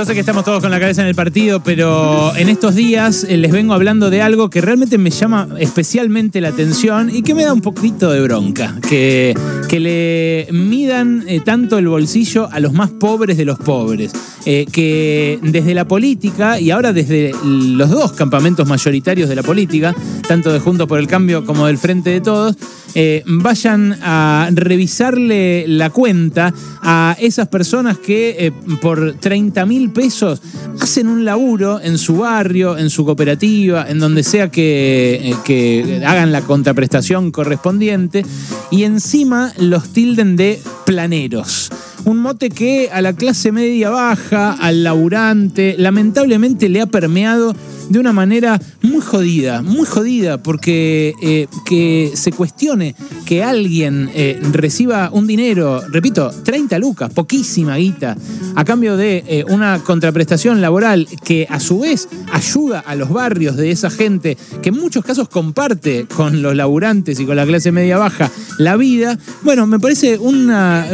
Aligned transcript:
Yo 0.00 0.06
sé 0.06 0.14
que 0.14 0.20
estamos 0.20 0.46
todos 0.46 0.62
con 0.62 0.70
la 0.70 0.80
cabeza 0.80 1.02
en 1.02 1.08
el 1.08 1.14
partido, 1.14 1.62
pero 1.62 2.34
en 2.34 2.48
estos 2.48 2.74
días 2.74 3.22
eh, 3.28 3.36
les 3.36 3.52
vengo 3.52 3.74
hablando 3.74 4.08
de 4.08 4.22
algo 4.22 4.48
que 4.48 4.62
realmente 4.62 4.96
me 4.96 5.10
llama 5.10 5.46
especialmente 5.58 6.40
la 6.40 6.48
atención 6.48 7.14
y 7.14 7.20
que 7.20 7.34
me 7.34 7.44
da 7.44 7.52
un 7.52 7.60
poquito 7.60 8.10
de 8.10 8.22
bronca. 8.22 8.78
Que, 8.88 9.34
que 9.68 9.78
le 9.78 10.48
midan 10.52 11.24
eh, 11.28 11.40
tanto 11.44 11.76
el 11.76 11.86
bolsillo 11.86 12.48
a 12.50 12.60
los 12.60 12.72
más 12.72 12.88
pobres 12.88 13.36
de 13.36 13.44
los 13.44 13.58
pobres. 13.58 14.12
Eh, 14.46 14.64
que 14.72 15.38
desde 15.42 15.74
la 15.74 15.86
política 15.86 16.58
y 16.58 16.70
ahora 16.70 16.94
desde 16.94 17.32
los 17.44 17.90
dos 17.90 18.12
campamentos 18.12 18.66
mayoritarios 18.66 19.28
de 19.28 19.36
la 19.36 19.42
política, 19.42 19.94
tanto 20.26 20.50
de 20.50 20.60
Juntos 20.60 20.88
por 20.88 20.98
el 20.98 21.06
Cambio 21.06 21.44
como 21.44 21.66
del 21.66 21.76
Frente 21.76 22.08
de 22.08 22.22
Todos, 22.22 22.56
eh, 22.94 23.22
vayan 23.26 23.96
a 24.02 24.48
revisarle 24.52 25.64
la 25.68 25.90
cuenta 25.90 26.52
a 26.82 27.16
esas 27.20 27.48
personas 27.48 27.98
que 27.98 28.36
eh, 28.38 28.52
por 28.80 29.14
30 29.14 29.64
mil 29.66 29.90
pesos 29.90 30.40
hacen 30.80 31.08
un 31.08 31.24
laburo 31.24 31.80
en 31.80 31.98
su 31.98 32.16
barrio, 32.16 32.76
en 32.78 32.90
su 32.90 33.04
cooperativa, 33.04 33.88
en 33.88 33.98
donde 33.98 34.22
sea 34.22 34.50
que, 34.50 35.34
que 35.44 36.02
hagan 36.06 36.32
la 36.32 36.42
contraprestación 36.42 37.30
correspondiente 37.30 38.24
y 38.70 38.84
encima 38.84 39.52
los 39.58 39.90
tilden 39.90 40.36
de 40.36 40.60
planeros. 40.84 41.70
Un 42.04 42.18
mote 42.18 42.48
que 42.48 42.88
a 42.90 43.02
la 43.02 43.12
clase 43.12 43.52
media 43.52 43.90
baja, 43.90 44.52
al 44.54 44.84
laburante, 44.84 45.74
lamentablemente 45.78 46.68
le 46.70 46.80
ha 46.80 46.86
permeado 46.86 47.54
de 47.90 47.98
una 47.98 48.12
manera 48.12 48.58
muy 48.82 49.00
jodida, 49.00 49.62
muy 49.62 49.84
jodida, 49.84 50.42
porque 50.42 51.12
eh, 51.20 51.48
que 51.66 52.12
se 52.14 52.30
cuestione 52.30 52.94
que 53.26 53.42
alguien 53.42 54.08
eh, 54.14 54.40
reciba 54.52 55.10
un 55.12 55.26
dinero, 55.26 55.82
repito, 55.88 56.30
30 56.30 56.78
lucas, 56.78 57.12
poquísima 57.12 57.76
guita, 57.76 58.16
a 58.54 58.64
cambio 58.64 58.96
de 58.96 59.24
eh, 59.26 59.44
una 59.48 59.80
contraprestación 59.80 60.60
laboral 60.60 61.08
que 61.24 61.48
a 61.50 61.58
su 61.58 61.80
vez 61.80 62.08
ayuda 62.32 62.78
a 62.78 62.94
los 62.94 63.10
barrios 63.10 63.56
de 63.56 63.72
esa 63.72 63.90
gente 63.90 64.38
que 64.62 64.68
en 64.68 64.76
muchos 64.76 65.04
casos 65.04 65.28
comparte 65.28 66.06
con 66.06 66.42
los 66.42 66.54
laburantes 66.54 67.18
y 67.18 67.26
con 67.26 67.34
la 67.34 67.44
clase 67.44 67.72
media 67.72 67.98
baja 67.98 68.30
la 68.58 68.76
vida, 68.76 69.18
bueno, 69.42 69.66
me 69.66 69.80
parece 69.80 70.16
una, 70.16 70.86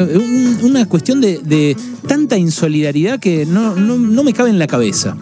una 0.62 0.86
cuestión 0.86 1.20
de, 1.20 1.76
tanta 2.08 2.38
insolidaridad 2.38 3.18
que 3.18 3.44
no, 3.44 3.74
no 3.74 4.24
me 4.24 4.32
cabe 4.32 4.48
en 4.48 4.58
la 4.58 4.66
cabeza. 4.66 5.16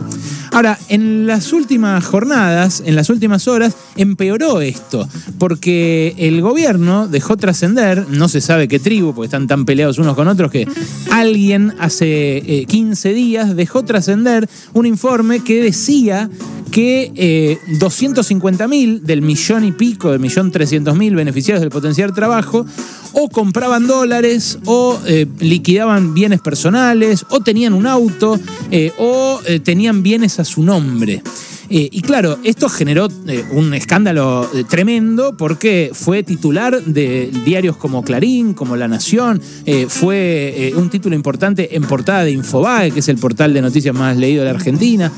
Ahora, 0.54 0.78
en 0.88 1.26
las 1.26 1.52
últimas 1.52 2.04
jornadas, 2.04 2.80
en 2.86 2.94
las 2.94 3.10
últimas 3.10 3.48
horas, 3.48 3.74
empeoró 3.96 4.60
esto, 4.60 5.08
porque 5.36 6.14
el 6.16 6.40
gobierno 6.42 7.08
dejó 7.08 7.36
trascender, 7.36 8.06
no 8.08 8.28
se 8.28 8.40
sabe 8.40 8.68
qué 8.68 8.78
tribu, 8.78 9.12
porque 9.12 9.26
están 9.26 9.48
tan 9.48 9.64
peleados 9.64 9.98
unos 9.98 10.14
con 10.14 10.28
otros, 10.28 10.52
que 10.52 10.68
alguien 11.10 11.74
hace 11.80 12.66
15 12.68 13.10
eh, 13.10 13.14
días 13.14 13.56
dejó 13.56 13.82
trascender 13.82 14.48
un 14.74 14.86
informe 14.86 15.40
que 15.40 15.60
decía 15.60 16.30
que 16.74 17.12
eh, 17.14 17.58
250 17.78 18.66
mil 18.66 19.06
del 19.06 19.22
millón 19.22 19.64
y 19.64 19.70
pico, 19.70 20.10
del 20.10 20.18
millón 20.18 20.50
300 20.50 20.96
mil 20.96 21.14
beneficiarios 21.14 21.60
del 21.60 21.70
potencial 21.70 22.12
trabajo, 22.12 22.66
o 23.12 23.28
compraban 23.28 23.86
dólares, 23.86 24.58
o 24.64 24.98
eh, 25.06 25.24
liquidaban 25.38 26.14
bienes 26.14 26.40
personales, 26.40 27.26
o 27.30 27.38
tenían 27.38 27.74
un 27.74 27.86
auto, 27.86 28.40
eh, 28.72 28.92
o 28.98 29.40
eh, 29.46 29.60
tenían 29.60 30.02
bienes 30.02 30.40
a 30.40 30.44
su 30.44 30.64
nombre. 30.64 31.22
y 31.70 32.02
claro, 32.02 32.38
esto 32.44 32.68
generó 32.68 33.08
un 33.52 33.72
escándalo 33.72 34.48
tremendo 34.68 35.34
porque 35.36 35.90
fue 35.94 36.22
titular 36.22 36.84
de 36.84 37.30
diarios 37.44 37.76
como 37.76 38.02
Clarín, 38.02 38.52
como 38.52 38.76
La 38.76 38.86
Nación, 38.86 39.40
fue 39.88 40.72
un 40.76 40.90
título 40.90 41.16
importante 41.16 41.74
en 41.74 41.84
portada 41.84 42.24
de 42.24 42.32
Infobae, 42.32 42.90
que 42.90 43.00
es 43.00 43.08
el 43.08 43.16
portal 43.16 43.54
de 43.54 43.62
noticias 43.62 43.94
más 43.94 44.16
leído 44.16 44.44
de 44.44 44.50
la 44.50 44.56
Argentina. 44.56 45.10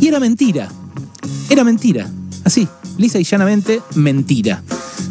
Y 0.00 0.08
era 0.08 0.18
mentira, 0.18 0.70
era 1.50 1.64
mentira, 1.64 2.08
así, 2.44 2.66
lisa 2.96 3.18
y 3.18 3.24
llanamente 3.24 3.82
mentira 3.96 4.62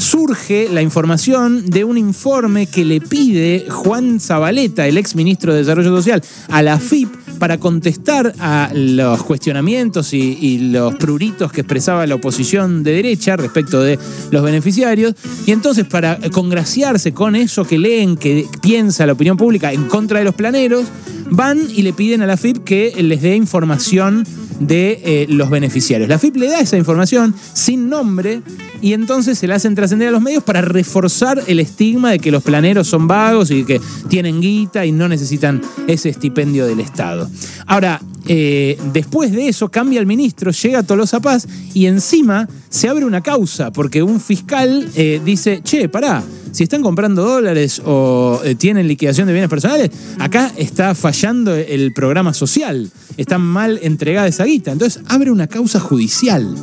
surge 0.10 0.70
la 0.72 0.82
información 0.82 1.70
de 1.70 1.84
un 1.84 1.98
informe 1.98 2.66
que 2.66 2.84
le 2.84 3.00
pide 3.02 3.68
Juan 3.70 4.20
Zabaleta, 4.20 4.88
el 4.88 4.98
ex 4.98 5.16
ministro 5.16 5.54
de 5.54 5.60
Desarrollo 5.60 5.96
Social, 5.96 6.24
a 6.48 6.64
la 6.64 6.80
FIP 6.80 7.10
para 7.38 7.58
contestar 7.58 8.34
a 8.40 8.72
los 8.74 9.24
cuestionamientos 9.24 10.14
y, 10.14 10.70
los 10.72 10.96
pruritos 10.96 11.52
que 11.52 11.62
expresaba 11.62 12.06
la 12.08 12.16
oposición 12.16 12.84
de 12.84 12.92
derecha 12.92 13.38
respecto 13.38 13.82
de 13.82 13.98
los 14.32 14.44
beneficiarios. 14.44 15.16
Y 15.46 15.52
entonces, 15.52 15.86
para 15.86 16.20
congraciarse 16.32 17.14
con 17.14 17.36
eso 17.36 17.64
que 17.64 17.78
leen, 17.78 18.18
que 18.18 18.46
piensa 18.62 19.06
la 19.06 19.14
opinión 19.14 19.38
pública 19.38 19.72
en 19.72 19.86
contra 19.86 20.20
de 20.20 20.26
los 20.26 20.36
planeros, 20.36 20.86
van 21.30 21.60
y 21.70 21.84
le 21.84 21.94
piden 21.94 22.22
a 22.22 22.28
la 22.28 22.36
FIP 22.36 22.64
que 22.64 22.94
les 23.02 23.22
dé 23.22 23.36
información 23.36 24.26
de 24.59 25.02
eh, 25.03 25.25
los 25.30 25.50
beneficiarios. 25.50 26.09
La 26.09 26.20
FIP 26.20 26.36
le 26.38 26.47
da 26.47 26.59
esa 26.59 26.78
información 26.78 27.34
sin 27.53 27.90
nombre 27.90 28.42
y 28.81 28.94
entonces 28.94 29.38
se 29.38 29.47
la 29.47 29.56
hacen 29.56 29.75
trascender 29.75 30.09
a 30.09 30.12
los 30.12 30.22
medios 30.22 30.44
para 30.44 30.62
reforzar 30.62 31.42
el 31.47 31.59
estigma 31.59 32.12
de 32.12 32.20
que 32.20 32.31
los 32.31 32.44
planeros 32.44 32.88
son 32.88 33.08
vagos 33.08 33.52
y 33.52 33.64
que 33.64 33.81
tienen 34.08 34.42
guita 34.42 34.86
y 34.86 34.92
no 34.92 35.08
necesitan 35.08 35.62
ese 35.88 36.09
estipendio 36.09 36.66
del 36.66 36.80
Estado. 36.80 37.30
Ahora, 37.66 38.02
eh, 38.28 38.78
después 38.94 39.31
de 39.31 39.48
eso 39.48 39.69
cambia 39.69 40.00
el 40.00 40.06
ministro, 40.06 40.52
llega 40.52 40.84
Tolosa 40.84 41.19
Paz 41.19 41.48
y 41.74 41.86
encima 41.86 42.48
se 42.69 42.88
abre 42.88 43.06
una 43.06 43.22
causa 43.22 43.72
porque 43.72 44.03
un 44.03 44.19
fiscal 44.19 44.88
eh, 44.96 45.22
dice, 45.24 45.62
che, 45.64 45.90
pará, 45.90 46.24
si 46.52 46.64
están 46.64 46.82
comprando 46.82 47.24
dólares 47.24 47.82
o 47.86 48.42
eh, 48.44 48.56
tienen 48.56 48.88
liquidación 48.88 49.28
de 49.28 49.34
bienes 49.34 49.50
personales, 49.50 49.92
acá 50.20 50.52
está 50.58 50.96
fallando 50.96 51.56
el 51.56 51.94
programa 51.94 52.34
social, 52.34 52.90
está 53.18 53.38
mal 53.38 53.80
entregada 53.82 54.28
esa 54.28 54.46
guita. 54.46 54.72
Entonces 54.72 55.02
abre 55.08 55.32
una 55.32 55.48
causa 55.48 55.80
judicial. 55.80 56.56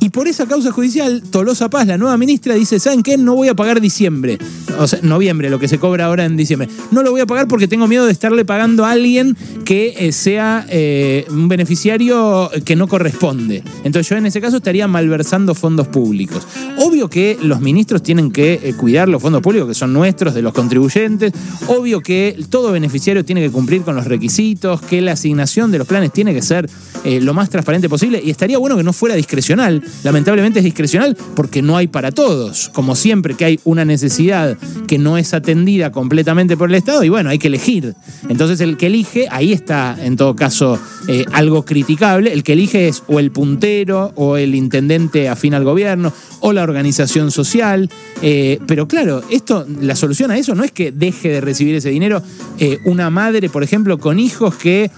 Y 0.00 0.10
por 0.10 0.28
esa 0.28 0.46
causa 0.46 0.70
judicial, 0.70 1.22
Tolosa 1.30 1.68
Paz, 1.70 1.86
la 1.86 1.98
nueva 1.98 2.16
ministra, 2.16 2.54
dice, 2.54 2.78
¿saben 2.78 3.02
qué? 3.02 3.16
No 3.16 3.34
voy 3.34 3.48
a 3.48 3.54
pagar 3.54 3.80
diciembre. 3.80 4.38
O 4.78 4.86
sea, 4.86 4.98
noviembre, 5.02 5.50
lo 5.50 5.58
que 5.58 5.68
se 5.68 5.78
cobra 5.78 6.06
ahora 6.06 6.24
en 6.24 6.36
diciembre. 6.36 6.68
No 6.90 7.02
lo 7.02 7.10
voy 7.10 7.20
a 7.20 7.26
pagar 7.26 7.48
porque 7.48 7.68
tengo 7.68 7.86
miedo 7.86 8.06
de 8.06 8.12
estarle 8.12 8.44
pagando 8.44 8.84
a 8.84 8.90
alguien 8.90 9.36
que 9.64 9.94
eh, 9.98 10.12
sea 10.12 10.66
eh, 10.68 11.26
un 11.30 11.48
beneficiario 11.48 12.50
que 12.64 12.76
no 12.76 12.88
corresponde. 12.88 13.62
Entonces 13.84 14.08
yo 14.08 14.16
en 14.16 14.26
ese 14.26 14.40
caso 14.40 14.58
estaría 14.58 14.88
malversando 14.88 15.54
fondos 15.54 15.88
públicos. 15.88 16.46
Obvio 16.78 17.08
que 17.08 17.38
los 17.42 17.60
ministros 17.60 18.02
tienen 18.02 18.30
que 18.30 18.54
eh, 18.62 18.74
cuidar 18.76 19.08
los 19.08 19.22
fondos 19.22 19.42
públicos 19.42 19.68
que 19.68 19.74
son 19.74 19.92
nuestros, 19.92 20.34
de 20.34 20.42
los 20.42 20.52
contribuyentes. 20.52 21.32
Obvio 21.68 22.00
que 22.00 22.36
todo 22.50 22.72
beneficiario 22.72 23.24
tiene 23.24 23.42
que 23.42 23.50
cumplir 23.50 23.82
con 23.82 23.94
los 23.94 24.06
requisitos, 24.06 24.80
que 24.82 25.00
la 25.00 25.12
asignación 25.12 25.70
de 25.70 25.78
los 25.78 25.86
planes 25.86 26.12
tiene 26.12 26.34
que 26.34 26.42
ser 26.42 26.68
lo 27.04 27.34
más 27.34 27.50
transparente 27.50 27.88
posible. 27.88 28.20
Y 28.24 28.30
estaría 28.30 28.56
bueno 28.58 28.76
que 28.76 28.82
no 28.82 28.92
fuera 28.92 29.14
discrecional 29.14 29.83
lamentablemente 30.02 30.60
es 30.60 30.64
discrecional 30.64 31.16
porque 31.34 31.62
no 31.62 31.76
hay 31.76 31.86
para 31.86 32.12
todos. 32.12 32.70
Como 32.70 32.96
siempre 32.96 33.34
que 33.34 33.44
hay 33.44 33.60
una 33.64 33.84
necesidad 33.84 34.56
que 34.86 34.98
no 34.98 35.18
es 35.18 35.34
atendida 35.34 35.92
completamente 35.92 36.56
por 36.56 36.68
el 36.68 36.74
Estado 36.74 37.04
y 37.04 37.08
bueno, 37.08 37.30
hay 37.30 37.38
que 37.38 37.48
elegir. 37.48 37.94
Entonces 38.28 38.60
el 38.60 38.76
que 38.76 38.86
elige, 38.86 39.26
ahí 39.30 39.52
está 39.52 39.96
en 40.00 40.16
todo 40.16 40.36
caso 40.36 40.78
eh, 41.08 41.24
algo 41.32 41.64
criticable, 41.64 42.32
el 42.32 42.42
que 42.42 42.54
elige 42.54 42.88
es 42.88 43.02
o 43.06 43.18
el 43.18 43.30
puntero 43.30 44.12
o 44.14 44.36
el 44.36 44.54
intendente 44.54 45.28
afín 45.28 45.54
al 45.54 45.64
gobierno 45.64 46.12
o 46.40 46.52
la 46.52 46.62
organización 46.62 47.30
social. 47.30 47.90
Eh, 48.22 48.58
pero 48.66 48.88
claro, 48.88 49.22
esto, 49.30 49.66
la 49.80 49.96
solución 49.96 50.30
a 50.30 50.38
eso 50.38 50.54
no 50.54 50.64
es 50.64 50.72
que 50.72 50.92
deje 50.92 51.28
de 51.28 51.40
recibir 51.40 51.74
ese 51.74 51.90
dinero 51.90 52.22
eh, 52.58 52.78
una 52.84 53.10
madre, 53.10 53.48
por 53.48 53.62
ejemplo, 53.62 53.98
con 53.98 54.18
hijos 54.18 54.54
que 54.54 54.90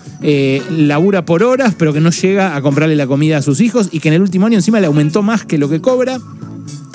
labura 0.70 1.24
por 1.24 1.42
horas 1.42 1.74
pero 1.78 1.92
que 1.92 2.00
no 2.00 2.10
llega 2.10 2.56
a 2.56 2.62
comprarle 2.62 2.96
la 2.96 3.06
comida 3.06 3.38
a 3.38 3.42
sus 3.42 3.60
hijos 3.60 3.88
y 3.92 4.00
que 4.00 4.08
en 4.08 4.14
el 4.14 4.22
último 4.22 4.46
año 4.46 4.60
encima 4.66 4.80
le 4.80 4.88
aumentó 4.88 5.22
más 5.22 5.44
que 5.44 5.58
lo 5.58 5.68
que 5.68 5.80
cobra. 5.80 6.18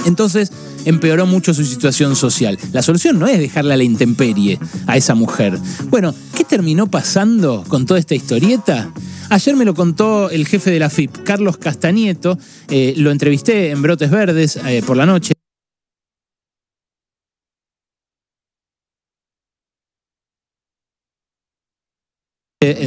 Entonces 0.06 0.52
empeoró 0.84 1.26
mucho 1.26 1.54
su 1.54 1.64
situación 1.64 2.18
social. 2.18 2.60
La 2.74 2.82
solución 2.82 3.18
no 3.18 3.28
es 3.28 3.40
dejarla 3.40 3.76
a 3.76 3.78
la 3.78 3.86
intemperie 3.86 4.60
a 4.88 4.98
esa 4.98 5.16
mujer. 5.16 5.58
Bueno, 5.90 6.14
¿qué 6.36 6.44
terminó 6.44 6.88
pasando 6.88 7.64
con 7.70 7.86
toda 7.86 7.98
esta 7.98 8.14
historieta? 8.14 8.92
Ayer 9.30 9.56
me 9.56 9.64
lo 9.64 9.74
contó 9.74 10.30
el 10.30 10.46
jefe 10.48 10.70
de 10.70 10.80
la 10.80 10.90
FIP, 10.90 11.24
Carlos 11.24 11.56
Castañeto. 11.56 12.38
Eh, 12.68 12.94
lo 12.98 13.10
entrevisté 13.10 13.70
en 13.70 13.82
Brotes 13.82 14.12
Verdes 14.12 14.60
eh, 14.68 14.84
por 14.86 14.98
la 14.98 15.06
noche. 15.06 15.41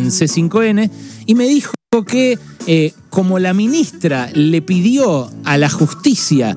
En 0.05 0.11
C5N 0.11 0.91
y 1.27 1.35
me 1.35 1.47
dijo 1.47 1.73
que 2.07 2.39
eh, 2.67 2.93
como 3.11 3.39
la 3.39 3.55
ministra 3.55 4.31
le 4.35 4.63
pidió 4.63 5.31
a 5.45 5.59
la 5.59 5.71
justicia 5.71 6.57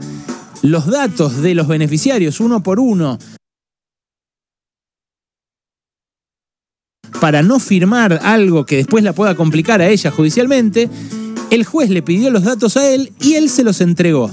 los 0.64 0.88
datos 0.88 1.42
de 1.42 1.54
los 1.54 1.68
beneficiarios 1.68 2.40
uno 2.40 2.64
por 2.64 2.80
uno 2.80 3.20
para 7.20 7.42
no 7.44 7.60
firmar 7.60 8.20
algo 8.24 8.66
que 8.66 8.78
después 8.78 9.04
la 9.04 9.14
pueda 9.14 9.36
complicar 9.36 9.82
a 9.82 9.88
ella 9.88 10.12
judicialmente, 10.12 10.90
el 11.50 11.66
juez 11.66 11.90
le 11.90 12.02
pidió 12.02 12.30
los 12.30 12.44
datos 12.44 12.78
a 12.78 12.88
él 12.90 13.12
y 13.20 13.34
él 13.34 13.50
se 13.50 13.64
los 13.64 13.82
entregó. 13.82 14.32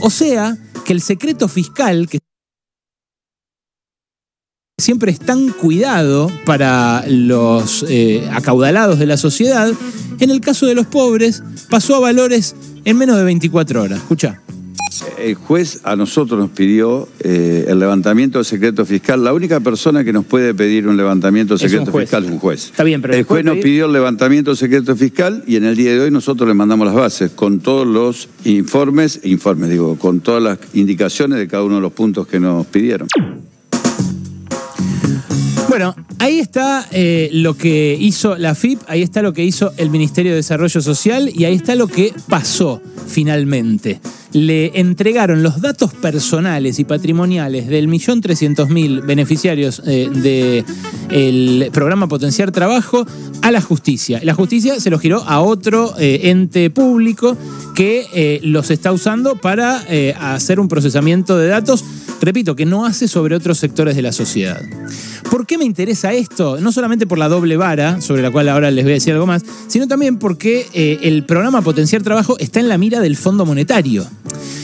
O 0.00 0.10
sea, 0.10 0.56
que 0.84 0.92
el 0.92 1.02
secreto 1.02 1.48
fiscal 1.48 2.08
que 2.08 2.18
siempre 4.82 5.12
es 5.12 5.18
tan 5.20 5.48
cuidado 5.50 6.30
para 6.44 7.04
los 7.08 7.84
eh, 7.88 8.28
acaudalados 8.32 8.98
de 8.98 9.06
la 9.06 9.16
sociedad, 9.16 9.72
en 10.20 10.30
el 10.30 10.40
caso 10.40 10.66
de 10.66 10.74
los 10.74 10.86
pobres 10.86 11.42
pasó 11.70 11.96
a 11.96 12.00
valores 12.00 12.54
en 12.84 12.98
menos 12.98 13.16
de 13.16 13.24
24 13.24 13.82
horas. 13.82 13.98
Escucha. 13.98 14.40
El 15.18 15.34
juez 15.34 15.80
a 15.84 15.96
nosotros 15.96 16.38
nos 16.38 16.50
pidió 16.50 17.08
eh, 17.20 17.64
el 17.68 17.78
levantamiento 17.78 18.38
del 18.38 18.44
secreto 18.44 18.84
fiscal. 18.84 19.24
La 19.24 19.32
única 19.32 19.58
persona 19.60 20.04
que 20.04 20.12
nos 20.12 20.24
puede 20.24 20.52
pedir 20.54 20.86
un 20.86 20.96
levantamiento 20.96 21.54
del 21.56 21.64
Es 21.64 21.72
un 21.72 21.78
secreto 21.78 21.92
juez. 21.92 22.04
fiscal 22.04 22.24
es 22.24 22.30
un 22.30 22.38
juez. 22.38 22.64
Está 22.66 22.84
bien, 22.84 23.00
pero 23.02 23.14
el 23.14 23.24
juez 23.24 23.44
nos 23.44 23.54
pedir- 23.54 23.62
pidió 23.64 23.86
el 23.86 23.92
levantamiento 23.92 24.50
del 24.50 24.58
secreto 24.58 24.94
fiscal 24.94 25.42
y 25.46 25.56
en 25.56 25.64
el 25.64 25.76
día 25.76 25.92
de 25.92 26.00
hoy 26.00 26.10
nosotros 26.10 26.46
le 26.48 26.54
mandamos 26.54 26.86
las 26.86 26.94
bases 26.94 27.30
con 27.30 27.60
todos 27.60 27.86
los 27.86 28.28
informes, 28.44 29.20
informes 29.24 29.70
digo, 29.70 29.96
con 29.96 30.20
todas 30.20 30.42
las 30.42 30.58
indicaciones 30.74 31.38
de 31.38 31.48
cada 31.48 31.62
uno 31.64 31.76
de 31.76 31.80
los 31.80 31.92
puntos 31.92 32.26
que 32.26 32.38
nos 32.38 32.66
pidieron. 32.66 33.08
Bueno, 35.72 35.94
ahí 36.18 36.38
está 36.38 36.86
eh, 36.90 37.30
lo 37.32 37.56
que 37.56 37.96
hizo 37.98 38.36
la 38.36 38.54
FIP, 38.54 38.80
ahí 38.88 39.00
está 39.00 39.22
lo 39.22 39.32
que 39.32 39.42
hizo 39.42 39.72
el 39.78 39.88
Ministerio 39.88 40.32
de 40.32 40.36
Desarrollo 40.36 40.82
Social 40.82 41.30
y 41.34 41.46
ahí 41.46 41.54
está 41.54 41.74
lo 41.76 41.86
que 41.86 42.12
pasó 42.28 42.82
finalmente. 43.06 43.98
Le 44.34 44.78
entregaron 44.78 45.42
los 45.42 45.62
datos 45.62 45.94
personales 45.94 46.78
y 46.78 46.84
patrimoniales 46.84 47.68
del 47.68 47.88
millón 47.88 48.20
trescientos 48.20 48.68
mil 48.68 49.00
beneficiarios 49.00 49.82
del 49.82 51.70
programa 51.72 52.06
Potenciar 52.06 52.52
Trabajo 52.52 53.06
a 53.42 53.50
la 53.50 53.60
justicia. 53.60 54.20
La 54.22 54.34
justicia 54.34 54.80
se 54.80 54.88
lo 54.88 54.98
giró 54.98 55.22
a 55.24 55.40
otro 55.40 55.94
eh, 55.98 56.30
ente 56.30 56.70
público 56.70 57.36
que 57.74 58.06
eh, 58.14 58.40
los 58.42 58.70
está 58.70 58.92
usando 58.92 59.36
para 59.36 59.82
eh, 59.88 60.14
hacer 60.18 60.60
un 60.60 60.68
procesamiento 60.68 61.36
de 61.36 61.48
datos, 61.48 61.84
repito, 62.26 62.56
que 62.56 62.66
no 62.66 62.86
hace 62.86 63.08
sobre 63.08 63.34
otros 63.34 63.58
sectores 63.58 63.96
de 63.96 64.02
la 64.02 64.12
sociedad. 64.12 64.60
¿Por 65.30 65.46
qué 65.46 65.58
me 65.58 65.64
interesa 65.64 66.12
esto? 66.12 66.60
No 66.60 66.72
solamente 66.72 67.06
por 67.06 67.18
la 67.18 67.28
doble 67.28 67.56
vara, 67.56 68.00
sobre 68.00 68.22
la 68.22 68.30
cual 68.30 68.48
ahora 68.48 68.70
les 68.70 68.84
voy 68.84 68.92
a 68.92 68.94
decir 68.94 69.12
algo 69.12 69.26
más, 69.26 69.42
sino 69.66 69.88
también 69.88 70.18
porque 70.18 70.66
eh, 70.72 70.98
el 71.02 71.24
programa 71.24 71.62
Potenciar 71.62 72.02
Trabajo 72.02 72.36
está 72.38 72.60
en 72.60 72.68
la 72.68 72.78
mira 72.78 73.00
del 73.00 73.16
Fondo 73.16 73.44
Monetario. 73.46 74.06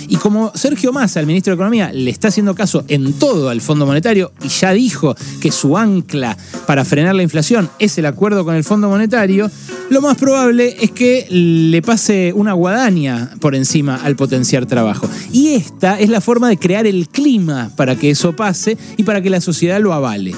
Y 0.08 0.16
como 0.16 0.52
Sergio 0.54 0.92
Massa, 0.92 1.20
el 1.20 1.26
ministro 1.26 1.50
de 1.50 1.56
Economía, 1.56 1.92
le 1.92 2.10
está 2.10 2.28
haciendo 2.28 2.54
caso 2.54 2.84
en 2.88 3.12
todo 3.14 3.50
al 3.50 3.60
Fondo 3.60 3.84
Monetario 3.84 4.32
y 4.42 4.48
ya 4.48 4.72
dijo 4.72 5.14
que 5.40 5.52
su 5.52 5.76
ancla 5.76 6.36
para 6.66 6.84
frenar 6.84 7.14
la 7.14 7.22
inflación 7.22 7.68
es 7.78 7.98
el 7.98 8.06
acuerdo 8.06 8.44
con 8.44 8.54
el 8.54 8.64
Fondo 8.64 8.88
Monetario, 8.88 9.50
lo 9.90 10.02
más 10.02 10.16
probable 10.16 10.76
es 10.80 10.90
que 10.90 11.26
le 11.30 11.80
pase 11.82 12.32
una 12.34 12.52
guadaña 12.52 13.30
por 13.40 13.54
encima 13.54 13.96
al 13.96 14.16
potenciar 14.16 14.66
trabajo. 14.66 15.08
Y 15.32 15.54
esta 15.54 15.98
es 15.98 16.08
la 16.08 16.20
forma 16.20 16.48
de 16.48 16.58
crear 16.58 16.86
el 16.86 17.08
clima 17.08 17.47
para 17.76 17.96
que 17.96 18.10
eso 18.10 18.34
pase 18.34 18.76
y 18.96 19.02
para 19.02 19.22
que 19.22 19.30
la 19.30 19.40
sociedad 19.40 19.80
lo 19.80 19.92
avale. 19.92 20.34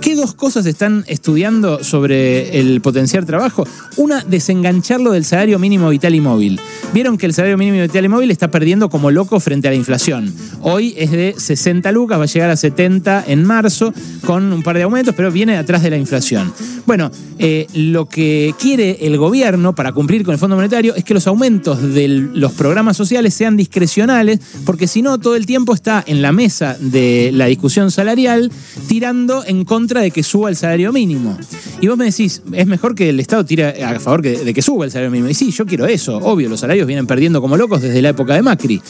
¿Qué 0.00 0.14
dos 0.14 0.34
cosas 0.34 0.66
están 0.66 1.04
estudiando 1.08 1.82
sobre 1.82 2.60
el 2.60 2.80
potenciar 2.80 3.24
trabajo? 3.24 3.66
Una, 3.96 4.22
desengancharlo 4.22 5.12
del 5.12 5.24
salario 5.24 5.58
mínimo 5.58 5.88
vital 5.88 6.14
y 6.14 6.20
móvil. 6.20 6.60
Vieron 6.92 7.18
que 7.18 7.26
el 7.26 7.34
salario 7.34 7.56
mínimo 7.58 7.82
vital 7.82 8.04
y 8.04 8.08
móvil 8.08 8.30
está 8.30 8.50
perdiendo 8.50 8.88
como 8.88 9.10
loco 9.10 9.40
frente 9.40 9.68
a 9.68 9.70
la 9.70 9.76
inflación. 9.76 10.32
Hoy 10.60 10.94
es 10.96 11.10
de 11.10 11.34
60 11.36 11.90
lucas, 11.92 12.18
va 12.18 12.24
a 12.24 12.26
llegar 12.26 12.50
a 12.50 12.56
70 12.56 13.24
en 13.26 13.44
marzo 13.44 13.92
con 14.24 14.52
un 14.52 14.62
par 14.62 14.76
de 14.76 14.84
aumentos, 14.84 15.14
pero 15.16 15.30
viene 15.30 15.56
atrás 15.56 15.82
de 15.82 15.90
la 15.90 15.96
inflación. 15.96 16.52
Bueno, 16.86 17.10
eh, 17.38 17.66
lo 17.74 18.08
que 18.08 18.54
quiere 18.60 18.98
el 19.06 19.18
gobierno 19.18 19.74
para 19.74 19.92
cumplir 19.92 20.24
con 20.24 20.32
el 20.32 20.38
Fondo 20.38 20.54
Monetario 20.54 20.94
es 20.94 21.02
que 21.02 21.14
los 21.14 21.26
aumentos 21.26 21.82
de 21.82 22.06
los 22.06 22.52
programas 22.52 22.96
sociales 22.96 23.34
sean 23.34 23.56
discrecionales, 23.56 24.40
porque 24.64 24.86
si 24.86 25.02
no, 25.02 25.18
todo 25.18 25.34
el 25.34 25.46
tiempo 25.46 25.74
está 25.74 26.04
en 26.06 26.22
la 26.22 26.30
mesa 26.30 26.76
de 26.78 27.30
la 27.32 27.46
discusión 27.46 27.90
salarial 27.90 28.52
tirando 28.88 29.44
en 29.44 29.64
contra 29.64 30.00
de 30.00 30.12
que 30.12 30.22
suba 30.22 30.48
el 30.48 30.56
salario 30.56 30.92
mínimo. 30.92 31.36
Y 31.80 31.88
vos 31.88 31.98
me 31.98 32.06
decís, 32.06 32.42
es 32.52 32.66
mejor 32.66 32.94
que 32.94 33.10
el 33.10 33.20
Estado 33.20 33.44
tire 33.44 33.84
a 33.84 33.98
favor 34.00 34.22
de 34.22 34.54
que 34.54 34.62
suba 34.62 34.84
el 34.84 34.90
salario 34.90 35.10
mínimo. 35.10 35.28
Y 35.28 35.34
sí, 35.34 35.50
yo 35.50 35.66
quiero 35.66 35.86
eso, 35.86 36.16
obvio, 36.18 36.48
los 36.48 36.60
salarios 36.60 36.86
vienen 36.86 37.06
perdiendo 37.06 37.40
como 37.40 37.56
locos 37.56 37.82
desde 37.82 38.00
la 38.00 38.10
época 38.10 38.34
de 38.34 38.42
Macri. 38.42 38.80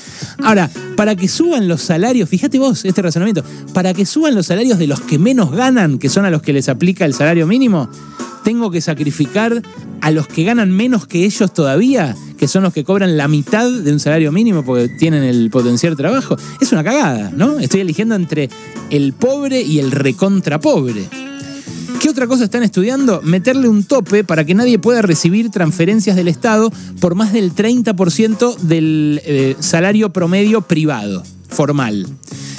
Ahora, 0.43 0.71
para 0.97 1.17
que 1.17 1.29
suban 1.29 1.67
los 1.67 1.83
salarios, 1.83 2.29
fíjate 2.29 2.59
vos 2.59 2.85
este 2.85 3.03
razonamiento, 3.03 3.43
para 3.73 3.95
que 3.95 4.07
suban 4.07 4.35
los 4.35 4.47
salarios 4.47 4.79
de 4.79 4.87
los 4.87 5.01
que 5.01 5.19
menos 5.19 5.51
ganan, 5.51 5.99
que 5.99 6.09
son 6.09 6.25
a 6.25 6.31
los 6.31 6.43
que 6.43 6.53
les 6.53 6.69
aplica 6.69 7.05
el 7.05 7.15
salario 7.15 7.47
mínimo, 7.47 7.86
tengo 8.45 8.71
que 8.71 8.81
sacrificar 8.81 9.61
a 10.01 10.11
los 10.13 10.29
que 10.29 10.45
ganan 10.45 10.71
menos 10.71 11.07
que 11.07 11.25
ellos 11.25 11.53
todavía, 11.53 12.15
que 12.39 12.47
son 12.47 12.63
los 12.63 12.73
que 12.73 12.85
cobran 12.85 13.17
la 13.17 13.27
mitad 13.27 13.69
de 13.69 13.93
un 13.93 13.99
salario 13.99 14.31
mínimo 14.31 14.65
porque 14.65 14.89
tienen 14.89 15.25
el 15.25 15.51
potencial 15.51 15.97
trabajo. 15.97 16.37
Es 16.61 16.71
una 16.71 16.85
cagada, 16.85 17.33
¿no? 17.35 17.59
Estoy 17.59 17.81
eligiendo 17.81 18.15
entre 18.15 18.49
el 18.91 19.15
pobre 19.15 19.63
y 19.63 19.81
el 19.81 19.91
recontra 19.91 20.61
pobre. 20.61 21.09
¿Qué 22.01 22.09
otra 22.09 22.29
cosa 22.29 22.45
están 22.45 22.63
estudiando? 22.63 23.21
Meterle 23.23 23.69
un 23.69 23.83
tope 23.83 24.23
para 24.23 24.45
que 24.45 24.55
nadie 24.55 24.79
pueda 24.79 25.03
recibir 25.03 25.51
transferencias 25.51 26.15
del 26.15 26.29
Estado 26.29 26.71
por 27.01 27.17
más 27.17 27.33
del 27.33 27.53
30% 27.53 28.59
del 28.59 29.21
eh, 29.25 29.57
salario 29.59 30.11
promedio 30.11 30.61
privado, 30.61 31.25
formal. 31.49 32.07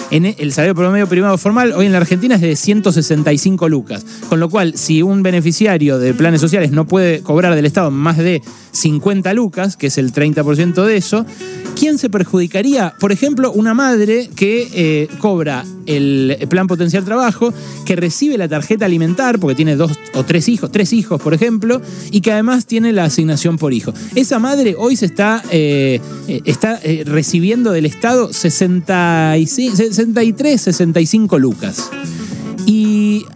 En 0.10 0.26
e- 0.26 0.36
el 0.40 0.54
salario 0.54 0.74
promedio 0.76 1.08
privado 1.08 1.38
formal 1.38 1.74
hoy 1.74 1.86
en 1.86 1.92
la 1.92 1.98
Argentina 1.98 2.36
es 2.36 2.42
de 2.42 2.56
165 2.56 3.68
lucas. 3.68 4.06
Con 4.30 4.40
lo 4.40 4.50
cual, 4.50 4.78
si 4.78 5.02
un 5.02 5.22
beneficiario 5.22 6.00
de 6.00 6.14
planes 6.14 6.40
sociales 6.40 6.72
no 6.72 6.86
puede 6.86 7.22
cobrar 7.22 7.56
del 7.56 7.66
Estado 7.66 7.92
más 7.92 8.18
de 8.18 8.42
50 8.78 9.34
lucas, 9.34 9.78
que 9.78 9.88
es 9.88 9.98
el 9.98 10.14
30% 10.14 10.86
de 10.86 10.98
eso, 10.98 11.26
¿quién 11.78 11.98
se 11.98 12.10
perjudicaría? 12.10 12.94
Por 13.00 13.12
ejemplo, 13.12 13.52
una 13.52 13.74
madre 13.74 14.30
que 14.36 14.70
eh, 14.74 15.08
cobra 15.20 15.66
el 15.86 16.38
plan 16.50 16.68
potencial 16.68 17.06
trabajo, 17.06 17.54
que 17.86 17.96
recibe 17.96 18.38
la 18.38 18.48
tarjeta 18.48 18.86
alimentar, 18.86 19.40
porque 19.40 19.56
tiene 19.56 19.76
dos 19.76 19.94
o 20.14 20.24
tres 20.24 20.50
hijos, 20.50 20.72
tres 20.72 20.94
hijos, 20.94 21.22
por 21.22 21.34
ejemplo, 21.34 21.82
y 22.12 22.22
que 22.22 22.32
además 22.32 22.66
tiene 22.66 22.92
la 22.94 23.06
asignación 23.06 23.58
por 23.58 23.74
hijo. 23.74 23.94
Esa 24.16 24.40
madre 24.40 24.76
hoy 24.78 24.96
se 24.96 25.06
está, 25.06 25.42
eh, 25.52 26.00
eh, 26.28 26.42
está 26.46 26.80
recibiendo 27.06 27.72
del 27.72 27.86
Estado 27.86 28.32
65 28.34 29.76
63, 29.78 30.62
65 30.62 31.40
lucas. 31.40 31.90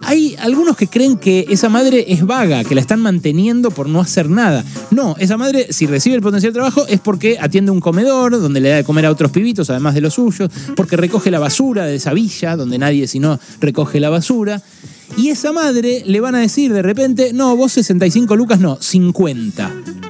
Hay 0.02 0.36
algunos 0.40 0.76
que 0.76 0.88
creen 0.88 1.18
que 1.18 1.46
esa 1.50 1.70
madre 1.70 2.06
es 2.08 2.26
vaga, 2.26 2.64
que 2.64 2.76
la 2.76 2.82
están 2.82 3.02
manteniendo 3.02 3.72
por 3.72 3.88
no 3.88 4.02
hacer 4.02 4.30
nada. 4.30 4.64
No, 4.92 5.16
esa 5.20 5.38
madre, 5.38 5.68
si 5.72 5.88
recibe 5.88 6.16
el 6.16 6.22
potencial 6.22 6.54
trabajo, 6.54 6.86
es 6.88 7.00
porque 7.00 7.38
atiende 7.40 7.72
un 7.72 7.80
comedor 7.80 8.40
donde 8.40 8.60
le 8.60 8.70
da 8.70 8.76
de 8.78 8.84
comer 8.84 9.06
a 9.06 9.12
otros 9.12 9.32
pibitos, 9.32 9.70
además 9.70 9.94
de 9.94 10.02
los 10.02 10.16
suyos, 10.16 10.50
porque 10.76 10.98
recoge 10.98 11.32
la 11.32 11.40
basura 11.40 11.86
de 11.86 11.96
esa 11.96 12.14
villa, 12.14 12.56
donde 12.56 12.78
nadie 12.78 13.08
sino 13.08 13.40
recoge 13.60 14.00
la 14.00 14.10
basura. 14.10 14.62
Y 15.18 15.30
esa 15.30 15.52
madre 15.52 16.04
le 16.06 16.20
van 16.20 16.36
a 16.36 16.40
decir 16.40 16.72
de 16.74 16.82
repente, 16.82 17.34
no, 17.34 17.56
vos 17.56 17.74
65 17.74 18.36
lucas, 18.36 18.60
no, 18.60 18.78
50 18.80 20.01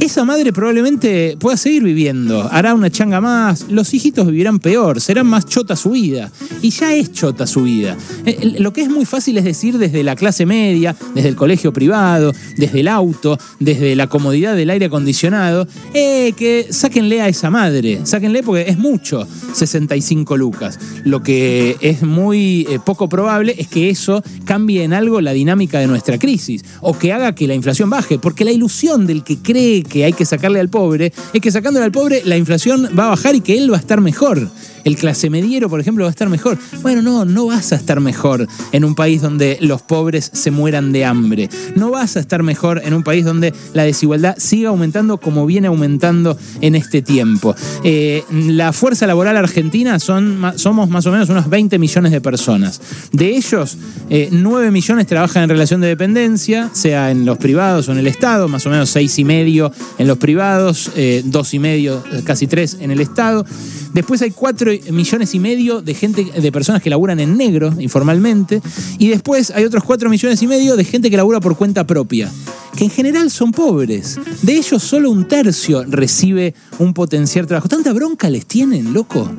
esa 0.00 0.24
madre 0.24 0.52
probablemente 0.52 1.36
pueda 1.38 1.56
seguir 1.56 1.82
viviendo, 1.82 2.48
hará 2.50 2.74
una 2.74 2.90
changa 2.90 3.20
más, 3.20 3.66
los 3.68 3.92
hijitos 3.92 4.26
vivirán 4.26 4.58
peor, 4.58 5.00
serán 5.00 5.26
más 5.26 5.46
chota 5.46 5.76
su 5.76 5.90
vida. 5.90 6.30
Y 6.62 6.70
ya 6.70 6.94
es 6.94 7.12
chota 7.12 7.46
su 7.46 7.64
vida. 7.64 7.96
Eh, 8.24 8.56
Lo 8.58 8.72
que 8.72 8.82
es 8.82 8.88
muy 8.88 9.04
fácil 9.04 9.36
es 9.38 9.44
decir 9.44 9.78
desde 9.78 10.02
la 10.02 10.16
clase 10.16 10.46
media, 10.46 10.96
desde 11.14 11.28
el 11.28 11.36
colegio 11.36 11.72
privado, 11.72 12.32
desde 12.56 12.80
el 12.80 12.88
auto, 12.88 13.38
desde 13.58 13.94
la 13.94 14.06
comodidad 14.06 14.56
del 14.56 14.70
aire 14.70 14.86
acondicionado, 14.86 15.68
eh, 15.92 16.32
que 16.36 16.68
sáquenle 16.70 17.20
a 17.20 17.28
esa 17.28 17.50
madre, 17.50 18.00
sáquenle 18.04 18.42
porque 18.42 18.70
es 18.70 18.78
mucho, 18.78 19.26
65 19.52 20.36
lucas. 20.36 20.78
Lo 21.04 21.22
que 21.22 21.76
es 21.80 22.02
muy 22.02 22.66
eh, 22.70 22.78
poco 22.84 23.08
probable 23.08 23.54
es 23.58 23.68
que 23.68 23.90
eso 23.90 24.22
cambie 24.44 24.82
en 24.82 24.92
algo 24.92 25.20
la 25.20 25.32
dinámica 25.32 25.78
de 25.78 25.86
nuestra 25.86 26.18
crisis 26.18 26.64
o 26.80 26.98
que 26.98 27.12
haga 27.12 27.34
que 27.34 27.46
la 27.46 27.54
inflación 27.54 27.90
baje, 27.90 28.18
porque 28.18 28.44
la 28.44 28.52
ilusión 28.52 29.06
del 29.06 29.24
que 29.24 29.38
cree 29.38 29.82
que 29.90 30.06
hay 30.06 30.14
que 30.14 30.24
sacarle 30.24 30.60
al 30.60 30.70
pobre 30.70 31.12
es 31.34 31.40
que 31.42 31.50
sacándole 31.50 31.84
al 31.84 31.92
pobre 31.92 32.22
la 32.24 32.38
inflación 32.38 32.88
va 32.98 33.06
a 33.06 33.08
bajar 33.10 33.34
y 33.34 33.42
que 33.42 33.58
él 33.58 33.70
va 33.70 33.76
a 33.76 33.80
estar 33.80 34.00
mejor. 34.00 34.48
El 34.84 34.96
clase 34.96 35.30
mediero, 35.30 35.68
por 35.68 35.80
ejemplo, 35.80 36.04
va 36.04 36.08
a 36.08 36.10
estar 36.10 36.28
mejor. 36.28 36.58
Bueno, 36.82 37.02
no, 37.02 37.24
no 37.24 37.46
vas 37.46 37.72
a 37.72 37.76
estar 37.76 38.00
mejor 38.00 38.46
en 38.72 38.84
un 38.84 38.94
país 38.94 39.22
donde 39.22 39.58
los 39.60 39.82
pobres 39.82 40.30
se 40.32 40.50
mueran 40.50 40.92
de 40.92 41.04
hambre. 41.04 41.48
No 41.76 41.90
vas 41.90 42.16
a 42.16 42.20
estar 42.20 42.42
mejor 42.42 42.80
en 42.84 42.94
un 42.94 43.02
país 43.02 43.24
donde 43.24 43.52
la 43.74 43.84
desigualdad 43.84 44.36
siga 44.38 44.70
aumentando 44.70 45.18
como 45.18 45.46
viene 45.46 45.68
aumentando 45.68 46.36
en 46.60 46.74
este 46.74 47.02
tiempo. 47.02 47.54
Eh, 47.84 48.24
la 48.30 48.72
fuerza 48.72 49.06
laboral 49.06 49.36
argentina 49.36 49.98
son, 49.98 50.52
somos 50.56 50.88
más 50.88 51.06
o 51.06 51.12
menos 51.12 51.28
unos 51.28 51.48
20 51.48 51.78
millones 51.78 52.12
de 52.12 52.20
personas. 52.20 52.80
De 53.12 53.36
ellos, 53.36 53.76
eh, 54.08 54.28
9 54.32 54.70
millones 54.70 55.06
trabajan 55.06 55.44
en 55.44 55.50
relación 55.50 55.80
de 55.80 55.88
dependencia, 55.88 56.70
sea 56.72 57.10
en 57.10 57.24
los 57.24 57.38
privados 57.38 57.88
o 57.88 57.92
en 57.92 57.98
el 57.98 58.06
Estado, 58.06 58.48
más 58.48 58.66
o 58.66 58.70
menos 58.70 58.90
6 58.90 59.18
y 59.18 59.24
medio 59.24 59.72
en 59.98 60.06
los 60.06 60.18
privados, 60.18 60.90
eh, 60.96 61.22
2 61.24 61.54
y 61.54 61.58
medio, 61.58 62.02
eh, 62.12 62.22
casi 62.24 62.46
3 62.46 62.78
en 62.80 62.90
el 62.90 63.00
Estado. 63.00 63.44
Después 63.92 64.22
hay 64.22 64.30
4 64.30 64.69
millones 64.90 65.34
y 65.34 65.38
medio 65.38 65.82
de 65.82 65.94
gente, 65.94 66.24
de 66.24 66.52
personas 66.52 66.82
que 66.82 66.90
laburan 66.90 67.20
en 67.20 67.36
negro, 67.36 67.74
informalmente. 67.78 68.60
Y 68.98 69.08
después 69.08 69.50
hay 69.50 69.64
otros 69.64 69.84
4 69.84 70.08
millones 70.10 70.42
y 70.42 70.46
medio 70.46 70.76
de 70.76 70.84
gente 70.84 71.10
que 71.10 71.16
labura 71.16 71.40
por 71.40 71.56
cuenta 71.56 71.86
propia. 71.86 72.30
Que 72.76 72.84
en 72.84 72.90
general 72.90 73.30
son 73.30 73.52
pobres. 73.52 74.18
De 74.42 74.54
ellos 74.54 74.82
solo 74.82 75.10
un 75.10 75.26
tercio 75.26 75.84
recibe 75.88 76.54
un 76.78 76.94
potencial 76.94 77.46
trabajo. 77.46 77.68
¿Tanta 77.68 77.92
bronca 77.92 78.30
les 78.30 78.46
tienen, 78.46 78.92
loco? 78.92 79.30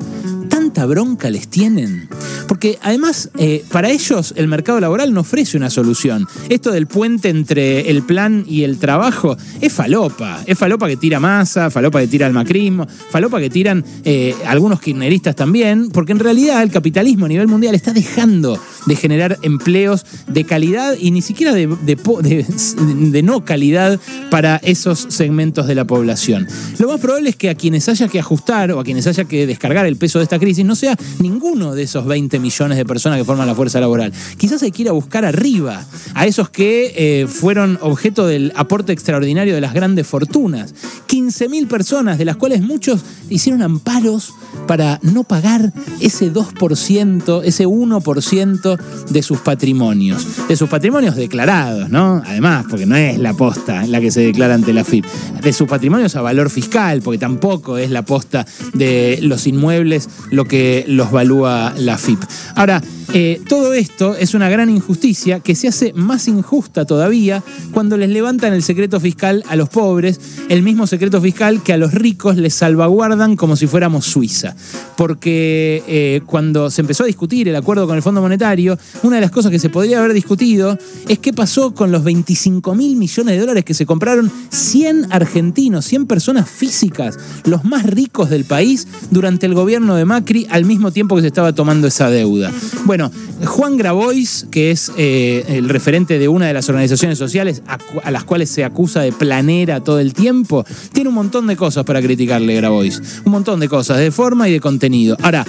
¿Cuánta 0.72 0.86
bronca 0.86 1.28
les 1.28 1.48
tienen? 1.48 2.08
Porque 2.48 2.78
además, 2.80 3.28
eh, 3.36 3.62
para 3.70 3.90
ellos 3.90 4.32
el 4.38 4.48
mercado 4.48 4.80
laboral 4.80 5.12
no 5.12 5.20
ofrece 5.20 5.58
una 5.58 5.68
solución. 5.68 6.26
Esto 6.48 6.72
del 6.72 6.86
puente 6.86 7.28
entre 7.28 7.90
el 7.90 8.02
plan 8.02 8.46
y 8.48 8.62
el 8.62 8.78
trabajo 8.78 9.36
es 9.60 9.70
falopa. 9.70 10.42
Es 10.46 10.56
falopa 10.56 10.88
que 10.88 10.96
tira 10.96 11.20
masa, 11.20 11.70
falopa 11.70 12.00
que 12.00 12.06
tira 12.06 12.26
el 12.26 12.32
macrismo, 12.32 12.86
falopa 13.10 13.38
que 13.38 13.50
tiran 13.50 13.84
eh, 14.04 14.34
algunos 14.46 14.80
kirchneristas 14.80 15.36
también, 15.36 15.90
porque 15.90 16.12
en 16.12 16.20
realidad 16.20 16.62
el 16.62 16.70
capitalismo 16.70 17.26
a 17.26 17.28
nivel 17.28 17.48
mundial 17.48 17.74
está 17.74 17.92
dejando 17.92 18.58
de 18.86 18.96
generar 18.96 19.38
empleos 19.42 20.06
de 20.26 20.44
calidad 20.44 20.94
y 20.98 21.10
ni 21.10 21.20
siquiera 21.20 21.52
de, 21.52 21.66
de 21.66 23.22
no 23.22 23.44
calidad 23.44 24.00
para 24.30 24.56
esos 24.56 25.06
segmentos 25.10 25.66
de 25.66 25.74
la 25.74 25.86
población. 25.86 26.48
Lo 26.78 26.88
más 26.88 26.98
probable 26.98 27.28
es 27.28 27.36
que 27.36 27.50
a 27.50 27.54
quienes 27.54 27.90
haya 27.90 28.08
que 28.08 28.18
ajustar 28.18 28.72
o 28.72 28.80
a 28.80 28.84
quienes 28.84 29.06
haya 29.06 29.24
que 29.24 29.46
descargar 29.46 29.84
el 29.84 29.96
peso 29.96 30.18
de 30.18 30.24
esta 30.24 30.38
crisis 30.38 30.61
no 30.64 30.74
sea 30.74 30.96
ninguno 31.18 31.74
de 31.74 31.82
esos 31.84 32.06
20 32.06 32.38
millones 32.38 32.78
de 32.78 32.84
personas 32.84 33.18
que 33.18 33.24
forman 33.24 33.46
la 33.46 33.54
fuerza 33.54 33.80
laboral. 33.80 34.12
Quizás 34.36 34.62
hay 34.62 34.70
que 34.70 34.82
ir 34.82 34.88
a 34.88 34.92
buscar 34.92 35.24
arriba, 35.24 35.84
a 36.14 36.26
esos 36.26 36.50
que 36.50 36.92
eh, 36.96 37.26
fueron 37.26 37.78
objeto 37.80 38.26
del 38.26 38.52
aporte 38.56 38.92
extraordinario 38.92 39.54
de 39.54 39.60
las 39.60 39.74
grandes 39.74 40.06
fortunas. 40.06 40.74
15.000 41.08 41.68
personas, 41.68 42.18
de 42.18 42.24
las 42.24 42.36
cuales 42.36 42.62
muchos 42.62 43.00
hicieron 43.28 43.62
amparos 43.62 44.32
para 44.66 44.98
no 45.02 45.24
pagar 45.24 45.72
ese 46.00 46.32
2%, 46.32 47.42
ese 47.44 47.66
1% 47.66 48.78
de 49.10 49.22
sus 49.22 49.38
patrimonios. 49.38 50.26
De 50.48 50.56
sus 50.56 50.68
patrimonios 50.68 51.16
declarados, 51.16 51.90
¿no? 51.90 52.22
Además, 52.24 52.66
porque 52.68 52.86
no 52.86 52.96
es 52.96 53.18
la 53.18 53.34
posta 53.34 53.86
la 53.86 54.00
que 54.00 54.10
se 54.10 54.20
declara 54.20 54.54
ante 54.54 54.72
la 54.72 54.84
FIP. 54.84 55.04
De 55.42 55.52
sus 55.52 55.68
patrimonios 55.68 56.16
a 56.16 56.22
valor 56.22 56.50
fiscal, 56.50 57.02
porque 57.02 57.18
tampoco 57.18 57.78
es 57.78 57.90
la 57.90 58.04
posta 58.04 58.46
de 58.72 59.18
los 59.22 59.46
inmuebles 59.46 60.08
lo 60.30 60.44
que 60.46 60.51
los 60.86 61.10
valúa 61.10 61.74
la 61.76 61.98
FIP. 61.98 62.20
Ahora, 62.54 62.82
eh, 63.14 63.42
todo 63.46 63.74
esto 63.74 64.16
es 64.16 64.32
una 64.32 64.48
gran 64.48 64.70
injusticia 64.70 65.40
que 65.40 65.54
se 65.54 65.68
hace 65.68 65.92
más 65.92 66.28
injusta 66.28 66.86
todavía 66.86 67.42
cuando 67.70 67.98
les 67.98 68.08
levantan 68.08 68.54
el 68.54 68.62
secreto 68.62 69.00
fiscal 69.00 69.44
a 69.48 69.56
los 69.56 69.68
pobres, 69.68 70.18
el 70.48 70.62
mismo 70.62 70.86
secreto 70.86 71.20
fiscal 71.20 71.62
que 71.62 71.74
a 71.74 71.76
los 71.76 71.92
ricos 71.92 72.38
les 72.38 72.54
salvaguardan 72.54 73.36
como 73.36 73.56
si 73.56 73.66
fuéramos 73.66 74.06
Suiza. 74.06 74.56
Porque 74.96 75.82
eh, 75.86 76.22
cuando 76.24 76.70
se 76.70 76.80
empezó 76.80 77.04
a 77.04 77.06
discutir 77.06 77.48
el 77.48 77.56
acuerdo 77.56 77.86
con 77.86 77.96
el 77.96 78.02
Fondo 78.02 78.22
Monetario, 78.22 78.78
una 79.02 79.16
de 79.16 79.22
las 79.22 79.30
cosas 79.30 79.50
que 79.50 79.58
se 79.58 79.68
podría 79.68 79.98
haber 79.98 80.14
discutido 80.14 80.78
es 81.06 81.18
qué 81.18 81.34
pasó 81.34 81.74
con 81.74 81.92
los 81.92 82.04
25 82.04 82.74
mil 82.74 82.96
millones 82.96 83.34
de 83.34 83.40
dólares 83.40 83.64
que 83.64 83.74
se 83.74 83.84
compraron 83.84 84.30
100 84.48 85.08
argentinos, 85.10 85.84
100 85.84 86.06
personas 86.06 86.48
físicas, 86.48 87.18
los 87.44 87.64
más 87.64 87.84
ricos 87.84 88.30
del 88.30 88.44
país, 88.44 88.88
durante 89.10 89.44
el 89.44 89.52
gobierno 89.52 89.96
de 89.96 90.06
Macri, 90.06 90.41
al 90.50 90.64
mismo 90.64 90.90
tiempo 90.90 91.16
que 91.16 91.22
se 91.22 91.28
estaba 91.28 91.52
tomando 91.52 91.86
esa 91.86 92.10
deuda. 92.10 92.50
Bueno, 92.84 93.10
Juan 93.44 93.76
Grabois, 93.76 94.46
que 94.50 94.70
es 94.70 94.92
eh, 94.96 95.44
el 95.48 95.68
referente 95.68 96.18
de 96.18 96.28
una 96.28 96.46
de 96.46 96.54
las 96.54 96.68
organizaciones 96.68 97.18
sociales 97.18 97.62
a, 97.66 98.10
las 98.10 98.24
cuales 98.24 98.50
se 98.50 98.64
acusa 98.64 99.00
de 99.02 99.12
planera 99.12 99.80
todo 99.80 99.98
el 99.98 100.14
tiempo, 100.14 100.64
tiene 100.92 101.08
un 101.08 101.14
montón 101.14 101.46
de 101.46 101.56
cosas 101.56 101.84
para 101.84 102.00
criticarle 102.00 102.54
Grabois. 102.56 103.00
Un 103.24 103.32
montón 103.32 103.60
de 103.60 103.68
cosas, 103.68 103.98
de 103.98 104.10
forma 104.10 104.48
y 104.48 104.52
de 104.52 104.60
contenido. 104.60 105.16
Ahora, 105.22 105.44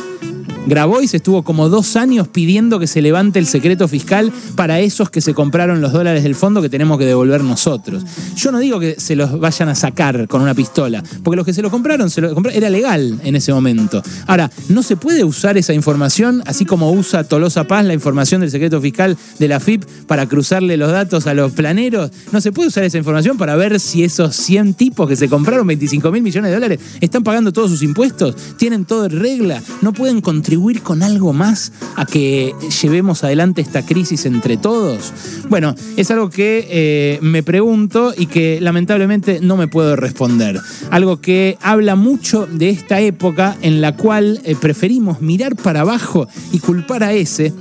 Grabois 0.65 1.13
estuvo 1.13 1.43
como 1.43 1.67
dos 1.67 1.97
años 1.97 2.29
pidiendo 2.29 2.79
que 2.79 2.87
se 2.87 3.01
levante 3.01 3.37
el 3.37 3.47
secreto 3.47 3.89
fiscal 3.89 4.31
para 4.55 4.79
esos 4.79 5.09
que 5.09 5.19
se 5.19 5.33
compraron 5.33 5.81
los 5.81 5.91
dólares 5.91 6.23
del 6.23 6.35
fondo 6.35 6.61
que 6.61 6.69
tenemos 6.69 6.97
que 6.97 7.05
devolver 7.05 7.43
nosotros. 7.43 8.03
Yo 8.35 8.49
no 8.53 8.59
digo 8.59 8.79
que 8.79 8.95
se 8.97 9.17
los 9.17 9.37
vayan 9.39 9.67
a 9.67 9.75
sacar 9.75 10.25
con 10.29 10.41
una 10.41 10.55
pistola, 10.55 11.03
porque 11.21 11.35
los 11.35 11.45
que 11.45 11.53
se 11.53 11.61
lo 11.61 11.69
compraron, 11.69 12.09
compraron 12.09 12.57
era 12.57 12.69
legal 12.69 13.19
en 13.23 13.35
ese 13.35 13.51
momento. 13.51 14.01
Ahora, 14.25 14.49
no 14.69 14.83
se 14.83 14.95
puede 14.95 15.25
usar 15.25 15.57
esa 15.57 15.73
información, 15.73 16.41
así 16.45 16.63
como 16.63 16.93
usa 16.93 17.25
Tolosa 17.25 17.65
Paz 17.65 17.83
la 17.83 17.93
información 17.93 18.39
del 18.39 18.49
secreto 18.49 18.79
fiscal 18.79 19.17
de 19.39 19.47
la 19.49 19.59
FIP 19.59 19.83
para 20.07 20.27
cruzarle 20.27 20.77
los 20.77 20.91
datos 20.93 21.27
a 21.27 21.33
los 21.33 21.51
planeros. 21.51 22.09
No 22.31 22.39
se 22.39 22.53
puede 22.53 22.69
usar 22.69 22.85
esa 22.85 22.97
información 22.97 23.37
para 23.37 23.57
ver 23.57 23.81
si 23.81 24.05
esos 24.05 24.33
100 24.37 24.75
tipos 24.75 25.09
que 25.09 25.17
se 25.17 25.27
compraron 25.27 25.67
25 25.67 26.09
mil 26.09 26.23
millones 26.23 26.51
de 26.51 26.55
dólares 26.55 26.79
están 27.01 27.23
pagando 27.23 27.51
todos 27.51 27.69
sus 27.69 27.83
impuestos, 27.83 28.35
tienen 28.55 28.85
todo 28.85 29.05
en 29.05 29.19
regla, 29.19 29.61
no 29.81 29.91
pueden 29.91 30.21
contribuir 30.21 30.52
contribuir 30.53 30.83
con 30.83 31.01
algo 31.01 31.33
más 31.33 31.71
a 31.95 32.05
que 32.05 32.53
llevemos 32.83 33.23
adelante 33.23 33.59
esta 33.59 33.83
crisis 33.83 34.27
entre 34.27 34.55
todos? 34.55 35.11
Bueno, 35.49 35.73
es 35.97 36.11
algo 36.11 36.29
que 36.29 36.67
eh, 36.69 37.19
me 37.23 37.41
pregunto 37.41 38.13
y 38.15 38.27
que 38.27 38.61
lamentablemente 38.61 39.39
no 39.41 39.57
me 39.57 39.67
puedo 39.67 39.95
responder. 39.95 40.59
Algo 40.91 41.21
que 41.21 41.57
habla 41.59 41.95
mucho 41.95 42.45
de 42.45 42.69
esta 42.69 42.99
época 42.99 43.57
en 43.63 43.81
la 43.81 43.97
cual 43.97 44.41
eh, 44.43 44.55
preferimos 44.55 45.21
mirar 45.21 45.55
para 45.55 45.81
abajo 45.81 46.27
y 46.51 46.59
culpar 46.59 47.03
a 47.03 47.13
ese 47.13 47.51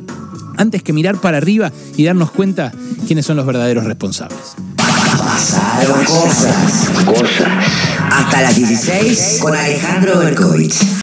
antes 0.58 0.82
que 0.82 0.92
mirar 0.92 1.18
para 1.18 1.38
arriba 1.38 1.72
y 1.96 2.04
darnos 2.04 2.30
cuenta 2.30 2.72
quiénes 3.06 3.25
son 3.25 3.38
los 3.38 3.46
verdaderos 3.46 3.84
responsables. 3.84 4.54
Pasaron 4.76 6.04
cosas. 6.04 6.90
Cosas. 7.06 7.49
Hasta 8.11 8.42
las 8.42 8.54
16 8.54 9.38
con 9.40 9.56
Alejandro 9.56 10.18
Berkovich. 10.18 10.84